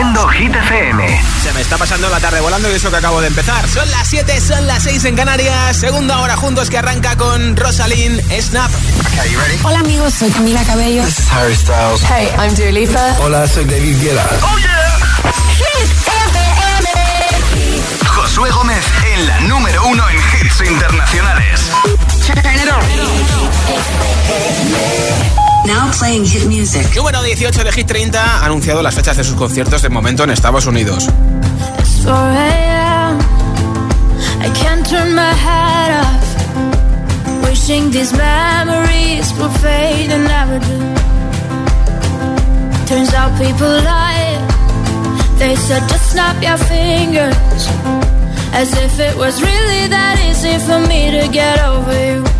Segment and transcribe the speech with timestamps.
[0.00, 1.22] Haciendo Hit FM.
[1.42, 3.68] Se me está pasando la tarde volando y eso que acabo de empezar.
[3.68, 5.76] Son las 7, son las 6 en Canarias.
[5.76, 8.70] Segunda hora juntos que arranca con Rosalind Snap.
[9.62, 11.04] Hola amigos, soy Camila Cabello.
[11.04, 12.02] This is Harry Styles.
[12.02, 13.16] Hey, I'm Dua Lipa.
[13.20, 14.26] Hola, soy David Guetta.
[14.40, 15.32] ¡Oh, yeah!
[15.58, 16.88] Hit FM.
[18.06, 21.70] Josué Gómez en la número uno en hits internacionales.
[25.70, 26.84] Now playing hit music.
[26.96, 30.30] Número 18 de Hit 30 ha anunciado las fechas de sus conciertos de momento en
[30.30, 31.06] Estados Unidos.
[34.42, 36.24] I can't turn my head off.
[37.44, 40.78] Wishing these memories will fade and never do.
[42.88, 44.38] Turns out people lie.
[45.38, 47.68] They said just snap your fingers.
[48.52, 52.39] As if it was really that easy for me to get over you.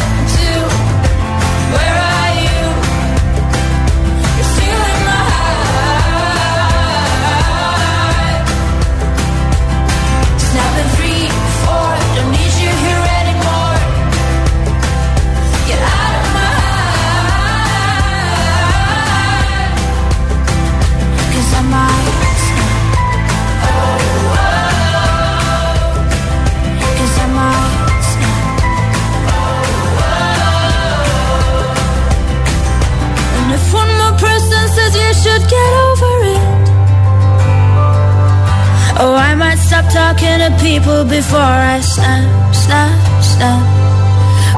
[41.95, 43.63] snap, snap, snap.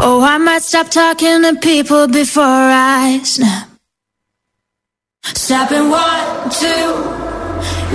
[0.06, 3.70] Oh, I might stop talking to people before I snap.
[5.24, 6.90] Snapping one, two,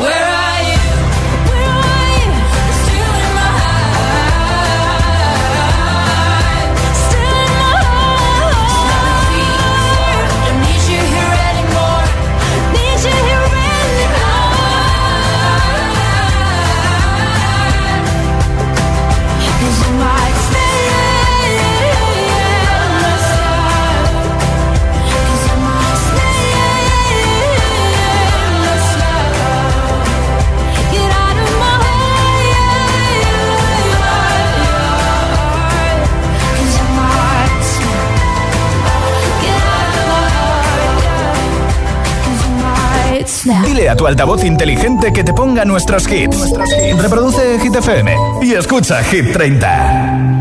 [0.01, 0.58] where are you?
[43.45, 46.51] Dile a tu altavoz inteligente que te ponga nuestros hits.
[46.99, 50.39] Reproduce Hit FM y escucha Hit 30.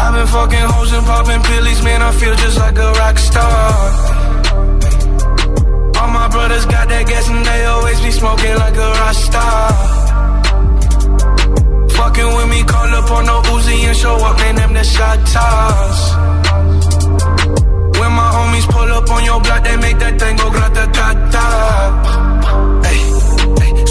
[0.00, 2.02] I've been fucking hoes and popping pillies, man.
[2.02, 4.17] I feel just like a rock star.
[6.48, 9.68] Brothers got that gas and they always be smoking like a rock star.
[11.92, 14.54] Fucking with me, call up on no Uzi and show up, man.
[14.56, 15.98] Them the shot toss.
[18.00, 21.08] When my homies pull up on your block, they make that thing go grata ta
[21.34, 21.46] ta.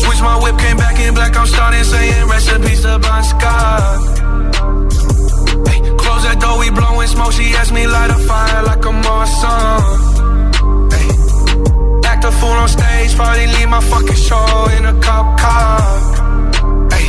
[0.01, 1.37] Switch my whip, came back in black.
[1.37, 3.21] I'm starting saying recipes to Bon
[6.01, 7.33] close that door, we blowing smoke.
[7.33, 10.16] She asked me light a fire like a Marsan.
[12.27, 15.79] A fool on stage, probably leave my fucking show in a cop car.
[16.91, 17.07] Hey,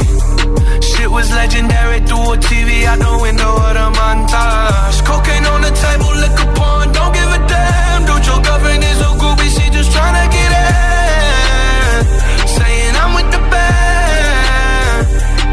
[0.80, 4.98] shit was legendary through a TV out the window of the montage.
[5.04, 8.06] Cocaine on the table, liquor porn, don't give a damn.
[8.06, 11.98] Dude, your girlfriend is a groupie, she just tryna get in.
[12.46, 15.02] Saying I'm with the band.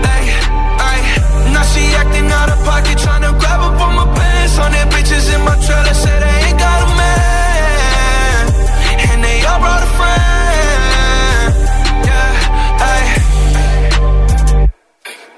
[0.06, 0.25] Hey,
[0.77, 1.01] hey,
[1.57, 4.57] now she acting out of pocket, tryna grab up on my pants.
[4.57, 6.35] Their bitches in my trailer, say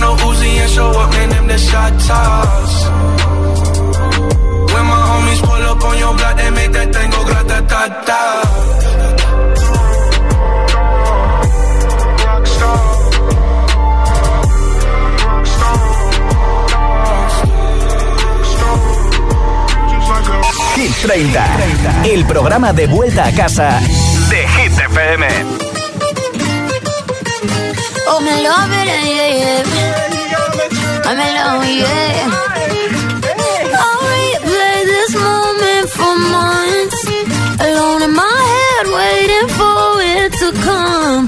[0.00, 1.92] the Uzi and show up, them the shot.
[4.72, 5.40] When my homies
[7.28, 8.22] grata-ta-ta.
[12.24, 12.92] Rockstar.
[20.76, 23.80] Hit 30, el programa de vuelta a casa
[24.30, 25.81] de Hit FM.
[28.14, 29.64] Oh, me love it, yeah, yeah.
[31.08, 32.28] I'm in love, yeah.
[33.80, 37.00] I'll replay this moment for months.
[37.64, 39.80] Alone in my head, waiting for
[40.12, 41.24] it to come.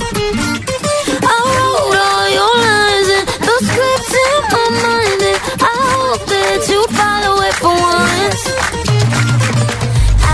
[1.24, 5.20] I wrote all your lines and the scripts in my mind.
[5.30, 8.42] And I hope that you follow it for once.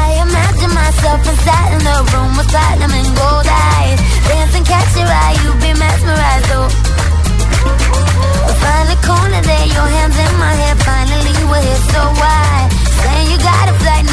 [0.03, 4.00] I imagine myself inside in the room with platinum and gold eyes.
[4.71, 6.69] Catch your eye, you be mesmerized, oh.
[8.63, 10.77] Find a corner there, your hands in my hair.
[10.77, 12.69] Finally, we're here, so why?
[13.03, 14.07] Saying you got a flight,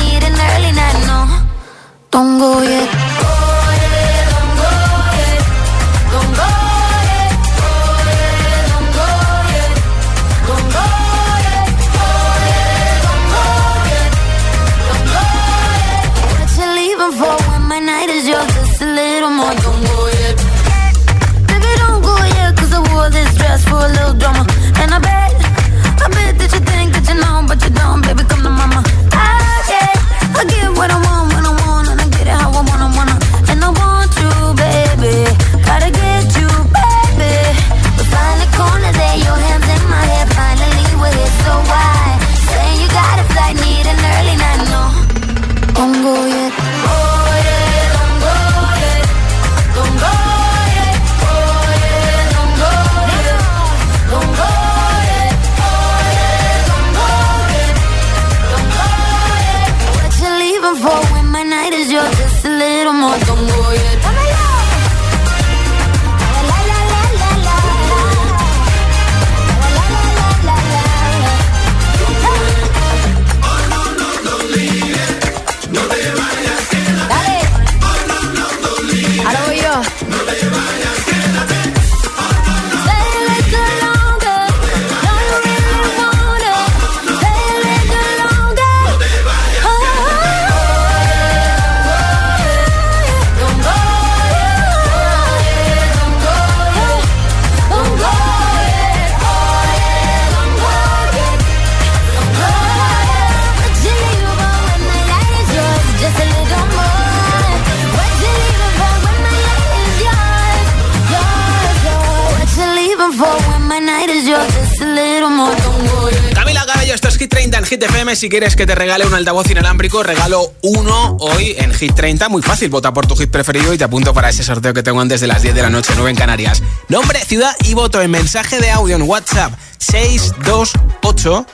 [116.34, 118.16] Camila Cabello, esto es Hit 30 en Hit FM.
[118.18, 122.28] Si quieres que te regale un altavoz inalámbrico, regalo uno hoy en Hit 30.
[122.28, 125.00] Muy fácil, vota por tu hit preferido y te apunto para ese sorteo que tengo
[125.00, 126.62] antes de las 10 de la noche, 9 en Canarias.
[126.90, 131.46] Nombre, ciudad y voto en mensaje de audio en WhatsApp 628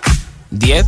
[0.50, 0.88] 10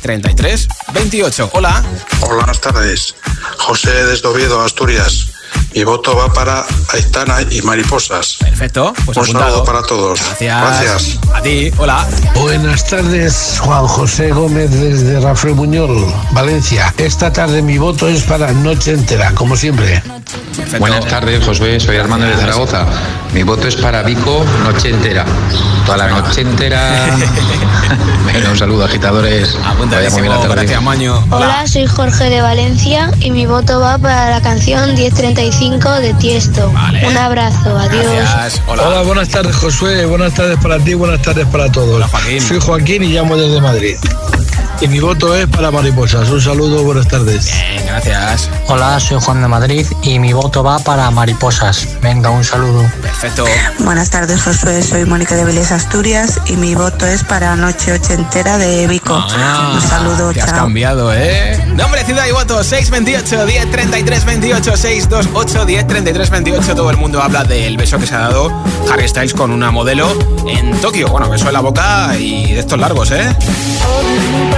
[0.00, 1.50] 33 28.
[1.52, 1.84] Hola.
[2.22, 3.14] Hola, buenas tardes.
[3.58, 5.35] José desde Oviedo, Asturias.
[5.76, 6.64] Mi voto va para
[6.94, 8.38] Aitana y Mariposas.
[8.40, 10.18] Perfecto, pues Un saludo para todos.
[10.40, 10.62] Gracias.
[10.62, 11.18] Gracias.
[11.34, 12.08] A ti, hola.
[12.34, 16.94] Buenas tardes, Juan José Gómez desde Rafael Buñol, Valencia.
[16.96, 20.02] Esta tarde mi voto es para Noche Entera, como siempre.
[20.56, 20.78] Perfecto.
[20.78, 21.78] Buenas tardes, Josué.
[21.78, 22.86] Soy Armando de Zaragoza.
[23.34, 25.26] Mi voto es para Vico, noche entera.
[25.84, 27.14] Toda la noche entera.
[28.50, 29.56] Un saludo, agitadores.
[29.62, 30.54] Vaya muy bien la Apuntadísimo, tarde.
[30.54, 31.24] gracias, Maño.
[31.30, 36.70] Hola, soy Jorge de Valencia y mi voto va para la canción 1035 de Tiesto.
[36.72, 37.06] Vale.
[37.08, 38.06] Un abrazo, adiós.
[38.06, 38.62] Gracias.
[38.68, 38.88] Hola.
[38.88, 41.96] Hola, buenas tardes Josué, buenas tardes para ti, buenas tardes para todos.
[41.96, 42.40] Hola, Joaquín.
[42.40, 43.96] Soy Joaquín y llamo desde Madrid.
[44.78, 46.28] Y mi voto es para Mariposas.
[46.28, 47.50] Un saludo, buenas tardes.
[47.70, 48.50] Bien, gracias.
[48.68, 51.88] Hola, soy Juan de Madrid y mi voto va para Mariposas.
[52.02, 52.82] Venga, un saludo.
[53.00, 53.44] Perfecto.
[53.80, 54.82] Buenas tardes, Josué.
[54.82, 59.14] Soy Mónica de Vélez Asturias y mi voto es para Noche Ochentera de Vico.
[59.18, 60.56] Ah, Un saludo, Te has chao.
[60.64, 61.58] cambiado, ¿eh?
[61.74, 66.74] Nombre, ciudad y voto 628 10 33 28 628 10 33 28.
[66.74, 68.52] Todo el mundo habla del beso que se ha dado
[68.92, 70.06] Harry Styles con una modelo
[70.46, 71.08] en Tokio.
[71.08, 73.34] Bueno, beso en la boca y de estos largos, ¿eh?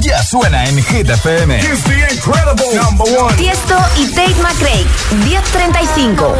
[0.00, 1.58] Ya suena en Hit FM.
[1.58, 3.36] He's the incredible number one.
[3.36, 4.84] Tiesto y Tate McRae.
[5.26, 6.34] 1035.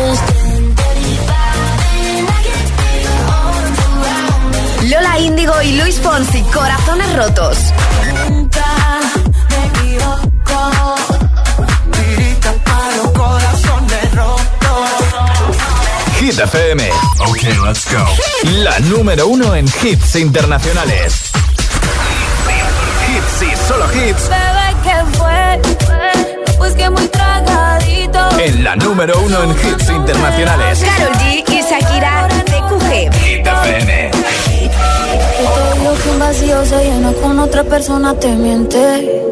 [4.84, 6.40] Lola Índigo y Luis Fonsi.
[6.44, 7.58] Corazones rotos.
[13.14, 14.08] Corazones.
[16.18, 16.90] Hit FM.
[17.26, 18.04] Ok, let's go.
[18.62, 21.27] La número uno en hits internacionales.
[23.68, 24.28] Y solo hits.
[24.30, 26.56] Bebé, ¿qué fue?
[26.56, 28.18] Pues que muy tragadito.
[28.40, 30.82] En la número uno en hits internacionales.
[30.84, 33.14] Carol G y Shakira de QG.
[33.18, 34.10] Hit FM.
[35.38, 39.22] Todo lo que un vacío se llena con otra persona te miente.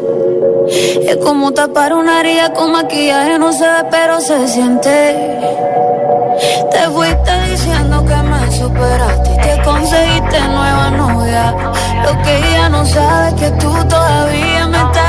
[1.07, 5.15] Es como tapar una herida con maquillaje, no se ve, pero se siente.
[6.71, 11.55] Te fuiste diciendo que me superaste y que conseguiste nueva novia.
[12.07, 15.06] Lo que ella no sabe que tú todavía me estás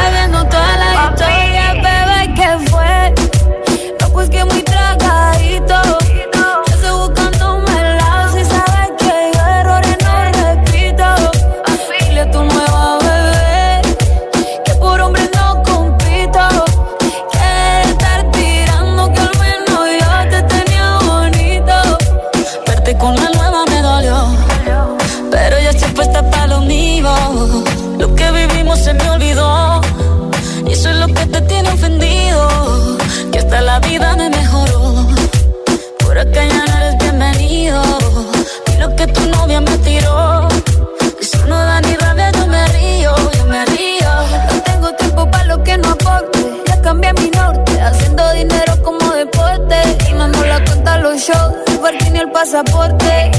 [52.39, 53.31] pasaporte.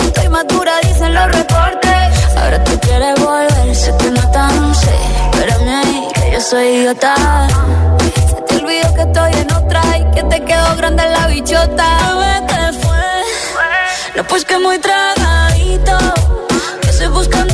[0.00, 2.10] Estoy madura, dicen los reportes.
[2.36, 4.94] Ahora tú quieres volver, se te nota, no sé.
[5.32, 7.14] Espérame ahí, que yo soy idiota.
[8.28, 11.88] Se te olvidó que estoy en otra y que te quedó grande la bichota.
[12.48, 13.06] ¿qué fue?
[14.14, 15.98] No, pues que muy tragadito.
[16.82, 17.53] Que estoy buscándome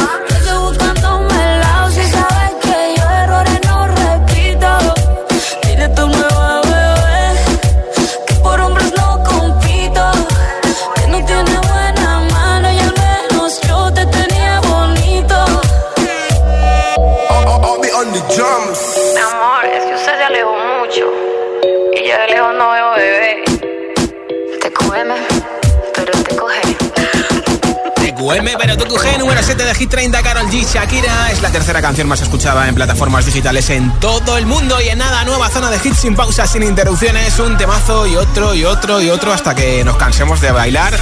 [28.21, 30.63] TQM, pero TQG, número 7 de Hit 30, Carol G.
[30.63, 34.79] Shakira es la tercera canción más escuchada en plataformas digitales en todo el mundo.
[34.79, 38.53] Y en nada, nueva zona de hits sin pausas, sin interrupciones, un temazo y otro
[38.53, 40.93] y otro y otro hasta que nos cansemos de bailar,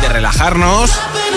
[0.00, 0.92] de relajarnos,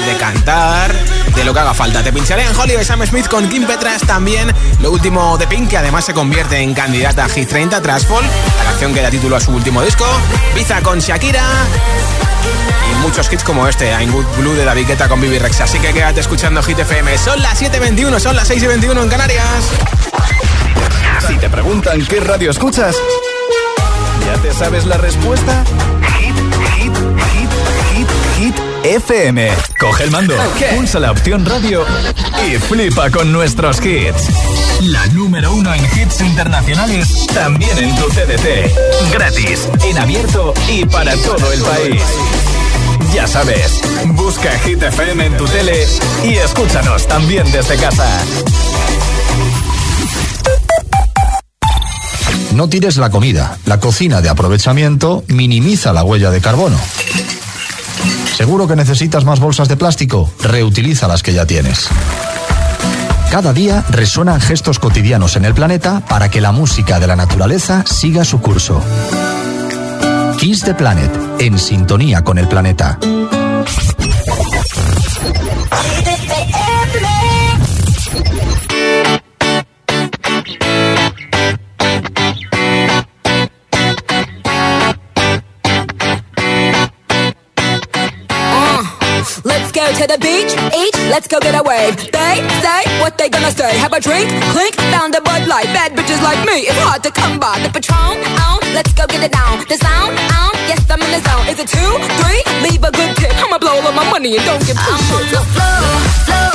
[0.05, 2.03] de cantar, de lo que haga falta.
[2.03, 4.53] Te pincharé en Holly de Sam Smith con Kim Petras también.
[4.81, 8.63] Lo último de Pink, que además se convierte en candidata a Hit 30 tras la
[8.65, 10.05] canción que da título a su último disco.
[10.53, 11.43] Pizza con Shakira
[12.91, 15.61] y muchos hits como este, I'm Good Blue de David Guetta con Bibi Rex.
[15.61, 17.17] Así que quédate escuchando Hit FM.
[17.17, 19.41] Son las 7.21, son las 6.21 en Canarias.
[21.25, 22.97] Si te preguntan qué radio escuchas,
[24.25, 25.63] ¿ya te sabes la respuesta?
[26.19, 26.35] Hit,
[26.75, 26.93] hit,
[27.31, 27.49] hit,
[27.95, 28.07] hit,
[28.37, 29.49] hit FM.
[29.79, 30.35] Coge el mando,
[30.75, 31.85] pulsa la opción radio
[32.45, 34.27] y flipa con nuestros hits.
[34.81, 39.13] La número uno en hits internacionales, también en tu TDT.
[39.13, 42.01] Gratis, en abierto y para todo el país.
[43.13, 43.79] Ya sabes,
[44.15, 45.85] busca Hit FM en tu tele
[46.23, 48.07] y escúchanos también desde casa.
[52.53, 53.57] No tires la comida.
[53.65, 56.77] La cocina de aprovechamiento minimiza la huella de carbono.
[58.35, 60.31] ¿Seguro que necesitas más bolsas de plástico?
[60.41, 61.89] Reutiliza las que ya tienes.
[63.29, 67.83] Cada día resuenan gestos cotidianos en el planeta para que la música de la naturaleza
[67.87, 68.83] siga su curso.
[70.43, 72.99] Kiss the Planet, en sintonía con el planeta.
[88.51, 88.83] Uh,
[89.45, 91.95] let's go to the beach, eat, let's go get a wave.
[92.11, 93.77] They say what they gonna say.
[93.77, 95.67] Have a drink, clink, found a Bud Light.
[95.67, 97.57] Bad bitches like me, it's hard to come by.
[97.63, 99.63] The Patron, on, let's go get it down.
[99.69, 100.32] The sound,
[101.13, 101.47] the zone.
[101.47, 102.41] Is it two, three?
[102.65, 103.33] Leave a good tip.
[103.37, 106.52] I'ma blow all my money and don't get two I'm on the floor, floor.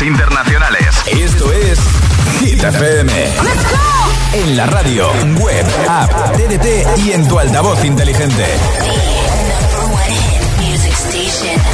[0.00, 1.02] Hits internacionales.
[1.06, 1.78] Esto es
[2.40, 3.12] Hit FM.
[4.34, 8.44] En la radio, web, app, TDT y en tu altavoz inteligente.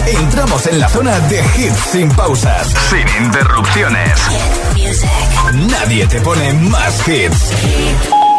[0.07, 4.19] Entramos en la zona de hits sin pausas, sin interrupciones.
[5.53, 7.53] Nadie te pone más hits.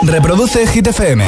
[0.03, 1.27] Reproduce Hit FM.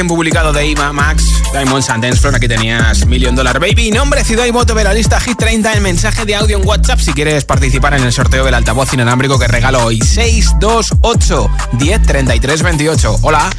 [0.00, 2.36] Recién publicado de Iva Max, Diamonds and Dance Floor.
[2.36, 3.90] Aquí tenías Million Dollar Baby.
[3.90, 7.00] Nombre, ciudad y voto de la lista Hit 30 en mensaje de audio en WhatsApp
[7.00, 10.00] si quieres participar en el sorteo del altavoz inalámbrico que regalo hoy.
[10.00, 13.16] 628 10 33 28.
[13.20, 13.50] Hola.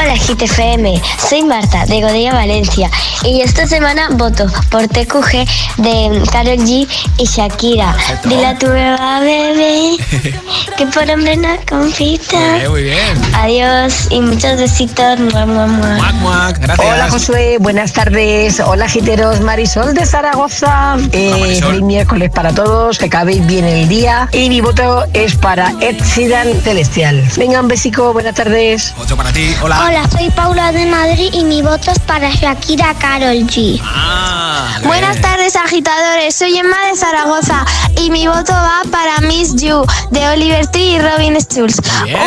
[0.00, 2.88] Hola GTFM, soy Marta de Godella Valencia
[3.24, 5.44] y esta semana voto por TQG
[5.78, 6.86] de Karol G
[7.18, 7.96] y Shakira.
[8.24, 9.96] Dile a tu bebé
[10.76, 12.38] que por hombre no compita.
[12.38, 13.34] Muy bien, muy bien.
[13.34, 15.18] Adiós y muchos besitos.
[15.20, 15.94] Mua, mua, mua.
[15.96, 16.88] Muac, muac, gracias.
[16.88, 18.60] Hola Josué, buenas tardes.
[18.60, 20.96] Hola giteros, Marisol de Zaragoza.
[21.12, 21.68] Eh, Marisol.
[21.68, 24.28] feliz miércoles para todos, que acabéis bien el día.
[24.32, 27.24] Y mi voto es para Ed Celestial.
[27.36, 28.94] Venga, un besico, buenas tardes.
[28.98, 29.54] Otro para ti.
[29.62, 29.84] Hola.
[29.86, 33.80] Hola, soy Paula de Madrid y mi voto es para Shakira Carol G.
[33.84, 37.64] Ah, Buenas tardes agitadores, soy Emma de Zaragoza
[37.98, 41.76] y mi voto va para Miss You de Oliver Tree y Robin Schulz.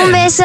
[0.03, 0.43] Un beso.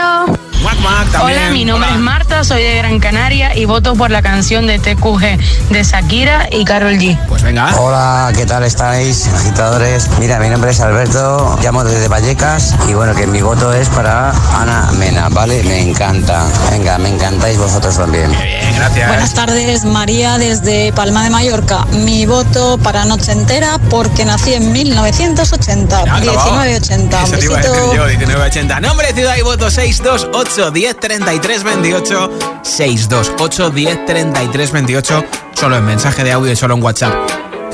[1.23, 4.79] Hola, mi nombre es Marta, soy de Gran Canaria y voto por la canción de
[4.79, 7.17] TQG de Shakira y Carol G.
[7.29, 7.73] Pues venga.
[7.79, 10.09] Hola, ¿qué tal estáis, agitadores?
[10.19, 14.31] Mira, mi nombre es Alberto, llamo desde Vallecas y bueno, que mi voto es para
[14.55, 15.63] Ana Mena, ¿vale?
[15.63, 16.45] Me encanta.
[16.71, 18.31] Venga, me encantáis vosotros también.
[18.31, 19.09] Bien, gracias.
[19.09, 21.85] Buenas tardes, María, desde Palma de Mallorca.
[21.93, 25.16] Mi voto para Noche Entera porque nací en 1900.
[25.17, 28.81] 980 1980.
[28.81, 32.31] Nombre, ciudad y voto 628 1033 28
[32.63, 37.15] 628 1033 28 Solo en mensaje de audio y solo en WhatsApp.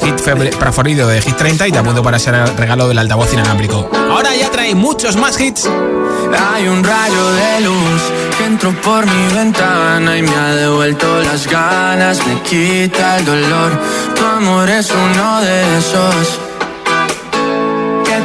[0.05, 0.21] Hit
[0.57, 3.91] preferido de Hit 30 y te apunto para ser el regalo del altavoz inalámbrico.
[4.11, 5.69] Ahora ya trae muchos más hits.
[6.55, 8.03] Hay un rayo de luz
[8.39, 13.73] que entró por mi ventana y me ha devuelto las ganas, me quita el dolor.
[14.15, 16.39] Tu amor es uno de esos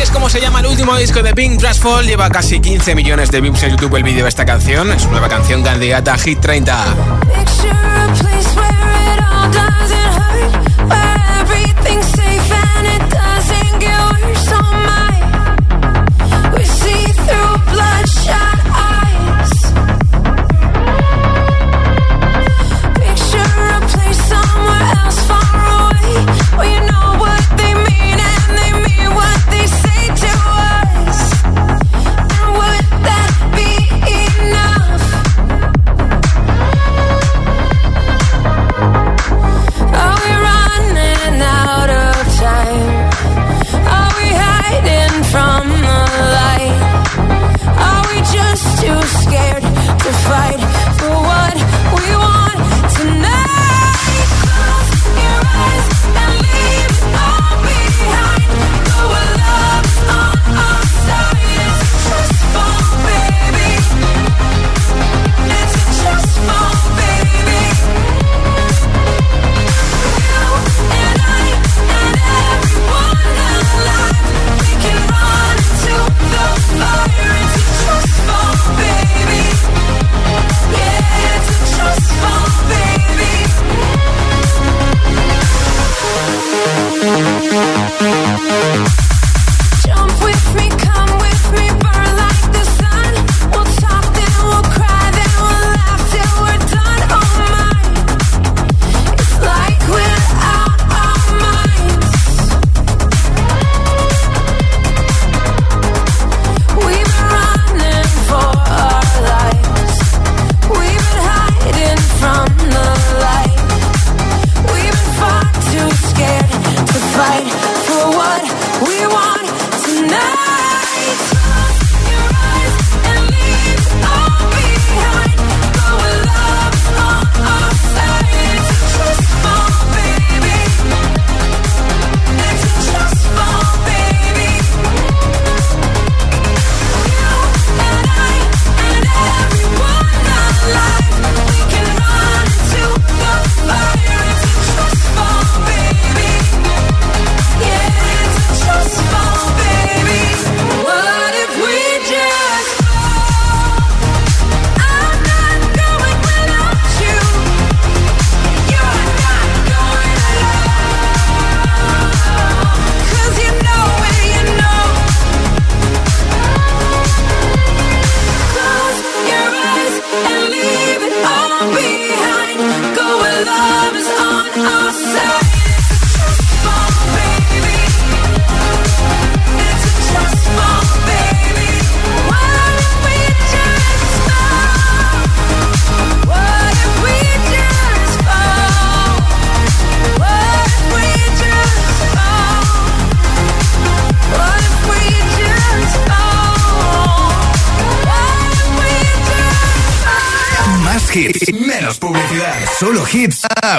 [0.00, 2.06] Es como se llama el último disco de Pink Fall.
[2.06, 4.92] Lleva casi 15 millones de views en YouTube el vídeo de esta canción.
[4.92, 6.94] Es su nueva canción candidata a Hit 30.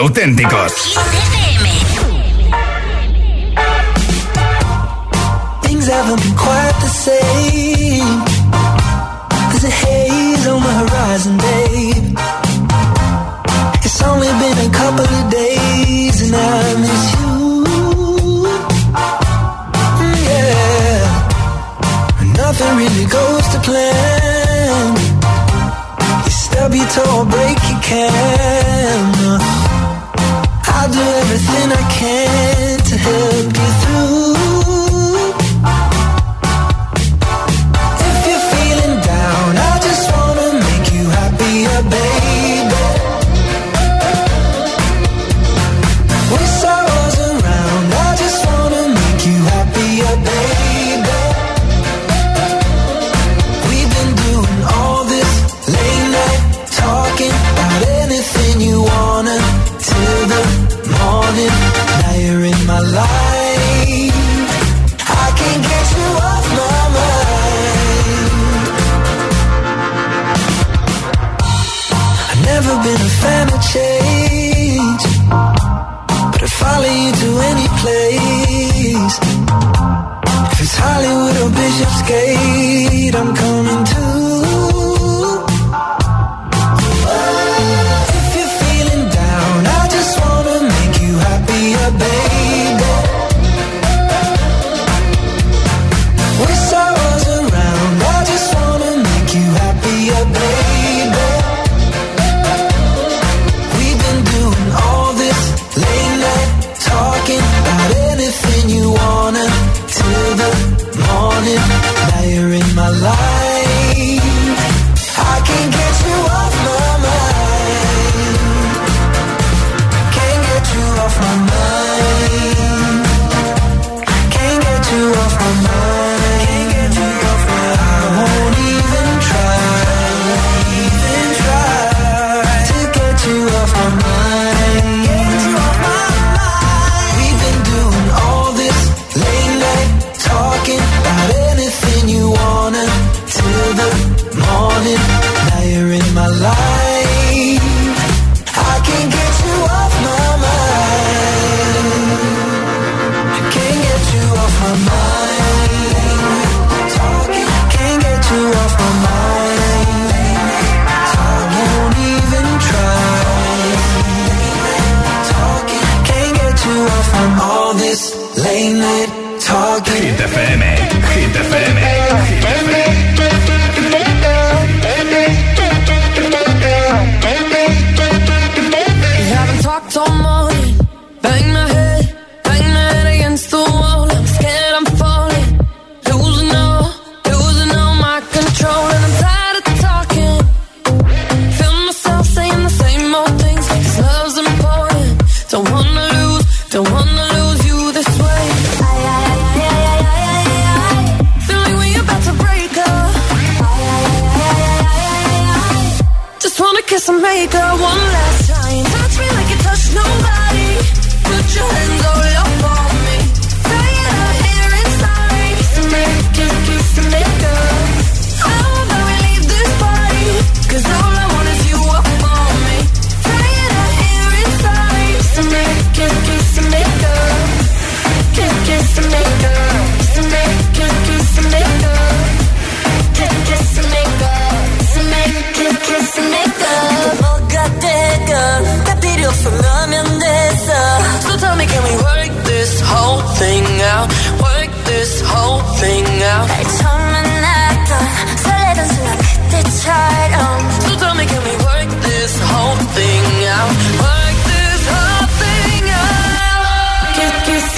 [0.02, 0.49] Hits
[33.10, 33.59] can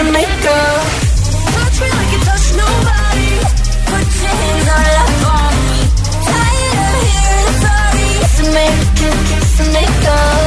[0.02, 0.82] And make up.
[1.54, 3.32] Touch me like you touch nobody.
[3.86, 5.80] Put your hands all up on me.
[6.26, 8.08] Tired of hearing sorry.
[8.18, 10.46] Kiss and make, kiss, kiss and make up.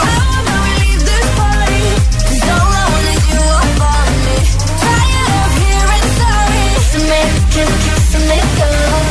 [0.00, 1.84] I wanna leave this party.
[2.24, 4.36] 'Cause all I want is you up on me.
[4.80, 6.64] Tired of hearing sorry.
[6.72, 9.04] Kiss and make, kiss, kiss and make up.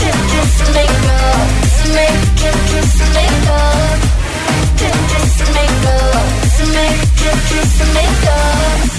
[0.00, 1.46] Kiss, kiss and make up.
[1.58, 3.98] Kiss and make, kiss, kiss and make up.
[4.78, 6.22] Kiss, kiss and make up.
[6.42, 8.91] Kiss and make, kiss, kiss and make up.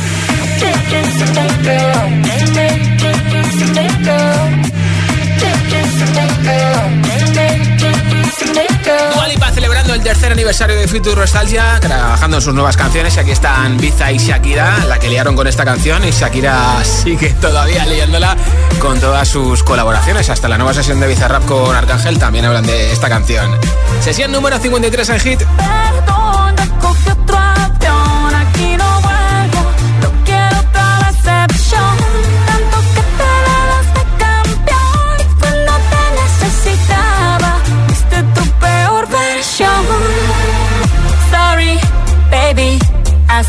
[9.54, 13.16] Celebrando el tercer aniversario de Future Nostalgia, trabajando en sus nuevas canciones.
[13.16, 16.04] Y aquí están Biza y Shakira, la que liaron con esta canción.
[16.04, 18.36] Y Shakira sigue todavía liándola
[18.80, 20.30] con todas sus colaboraciones.
[20.30, 23.58] Hasta la nueva sesión de Bizarrap con Arcángel también hablan de esta canción.
[24.02, 25.44] Sesión número 53 en Hit.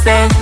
[0.04, 0.33] says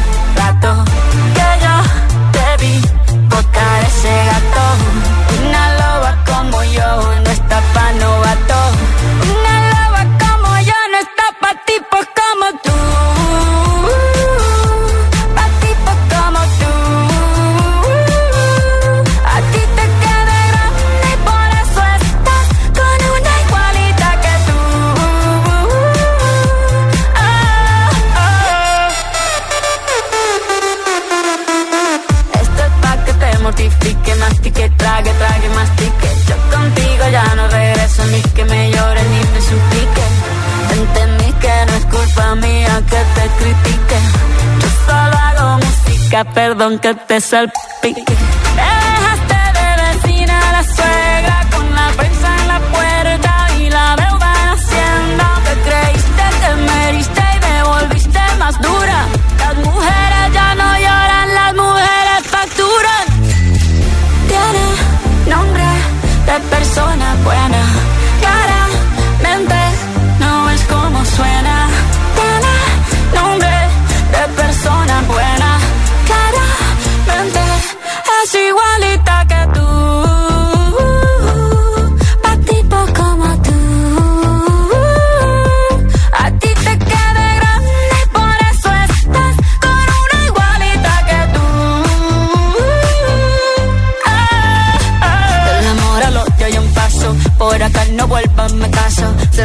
[46.24, 47.71] perdón que te salpique.